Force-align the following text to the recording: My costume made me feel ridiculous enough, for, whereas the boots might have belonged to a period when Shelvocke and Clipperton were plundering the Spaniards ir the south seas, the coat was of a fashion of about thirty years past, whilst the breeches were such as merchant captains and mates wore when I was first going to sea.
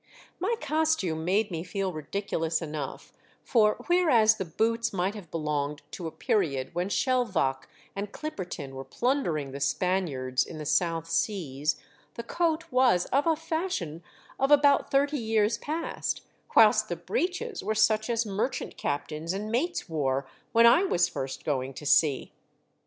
My 0.39 0.55
costume 0.59 1.23
made 1.23 1.51
me 1.51 1.63
feel 1.63 1.93
ridiculous 1.93 2.59
enough, 2.59 3.13
for, 3.43 3.75
whereas 3.85 4.37
the 4.37 4.45
boots 4.45 4.91
might 4.91 5.13
have 5.13 5.29
belonged 5.29 5.83
to 5.91 6.07
a 6.07 6.11
period 6.11 6.73
when 6.73 6.89
Shelvocke 6.89 7.69
and 7.95 8.11
Clipperton 8.11 8.71
were 8.73 8.83
plundering 8.83 9.51
the 9.51 9.59
Spaniards 9.59 10.43
ir 10.47 10.57
the 10.57 10.65
south 10.65 11.07
seas, 11.07 11.75
the 12.15 12.23
coat 12.23 12.71
was 12.71 13.05
of 13.13 13.27
a 13.27 13.35
fashion 13.35 14.01
of 14.39 14.49
about 14.49 14.89
thirty 14.89 15.19
years 15.19 15.59
past, 15.59 16.21
whilst 16.55 16.89
the 16.89 16.95
breeches 16.95 17.63
were 17.63 17.75
such 17.75 18.09
as 18.09 18.25
merchant 18.25 18.77
captains 18.77 19.33
and 19.33 19.51
mates 19.51 19.87
wore 19.87 20.27
when 20.51 20.65
I 20.65 20.83
was 20.83 21.07
first 21.07 21.43
going 21.45 21.75
to 21.75 21.85
sea. 21.85 22.31